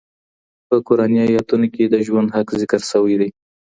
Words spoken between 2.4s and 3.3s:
ذکر سوی دی.